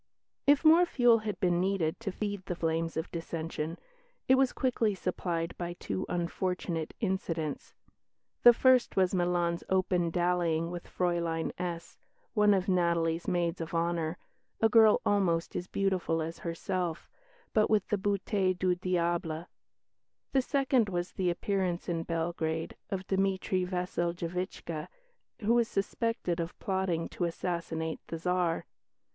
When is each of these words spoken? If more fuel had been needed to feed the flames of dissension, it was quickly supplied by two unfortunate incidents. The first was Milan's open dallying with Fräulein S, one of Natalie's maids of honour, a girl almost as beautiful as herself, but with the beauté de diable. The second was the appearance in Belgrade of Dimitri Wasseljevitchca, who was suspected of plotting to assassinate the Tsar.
If 0.47 0.65
more 0.65 0.87
fuel 0.87 1.19
had 1.19 1.39
been 1.39 1.61
needed 1.61 1.99
to 1.99 2.11
feed 2.11 2.47
the 2.47 2.55
flames 2.55 2.97
of 2.97 3.11
dissension, 3.11 3.77
it 4.27 4.33
was 4.33 4.51
quickly 4.51 4.95
supplied 4.95 5.55
by 5.59 5.73
two 5.73 6.07
unfortunate 6.09 6.95
incidents. 7.01 7.75
The 8.41 8.51
first 8.51 8.95
was 8.95 9.13
Milan's 9.13 9.63
open 9.69 10.09
dallying 10.09 10.71
with 10.71 10.85
Fräulein 10.87 11.51
S, 11.59 11.99
one 12.33 12.55
of 12.55 12.67
Natalie's 12.67 13.27
maids 13.27 13.61
of 13.61 13.75
honour, 13.75 14.17
a 14.59 14.67
girl 14.69 15.01
almost 15.05 15.55
as 15.55 15.67
beautiful 15.67 16.19
as 16.19 16.39
herself, 16.39 17.07
but 17.53 17.69
with 17.69 17.87
the 17.89 17.97
beauté 17.99 18.57
de 18.57 18.73
diable. 18.73 19.45
The 20.31 20.41
second 20.41 20.89
was 20.89 21.11
the 21.11 21.29
appearance 21.29 21.87
in 21.87 22.01
Belgrade 22.01 22.75
of 22.89 23.05
Dimitri 23.05 23.67
Wasseljevitchca, 23.67 24.87
who 25.41 25.53
was 25.53 25.67
suspected 25.67 26.39
of 26.39 26.57
plotting 26.57 27.07
to 27.09 27.25
assassinate 27.25 27.99
the 28.07 28.17
Tsar. 28.17 28.65